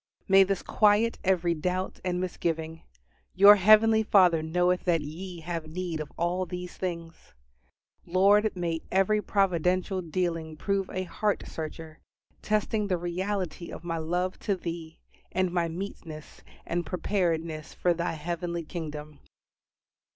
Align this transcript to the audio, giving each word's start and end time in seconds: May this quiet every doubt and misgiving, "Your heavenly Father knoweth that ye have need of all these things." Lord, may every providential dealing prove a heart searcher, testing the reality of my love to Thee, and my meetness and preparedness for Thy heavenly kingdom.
May 0.27 0.41
this 0.41 0.63
quiet 0.63 1.19
every 1.23 1.53
doubt 1.53 1.99
and 2.03 2.19
misgiving, 2.19 2.81
"Your 3.35 3.57
heavenly 3.57 4.01
Father 4.01 4.41
knoweth 4.41 4.83
that 4.85 5.01
ye 5.01 5.41
have 5.41 5.67
need 5.67 5.99
of 5.99 6.11
all 6.17 6.47
these 6.47 6.75
things." 6.75 7.35
Lord, 8.07 8.51
may 8.55 8.81
every 8.91 9.21
providential 9.21 10.01
dealing 10.01 10.57
prove 10.57 10.89
a 10.89 11.03
heart 11.03 11.43
searcher, 11.45 11.99
testing 12.41 12.87
the 12.87 12.97
reality 12.97 13.71
of 13.71 13.83
my 13.83 13.99
love 13.99 14.39
to 14.39 14.55
Thee, 14.55 14.97
and 15.33 15.51
my 15.51 15.67
meetness 15.67 16.41
and 16.65 16.83
preparedness 16.83 17.75
for 17.75 17.93
Thy 17.93 18.13
heavenly 18.13 18.63
kingdom. 18.63 19.19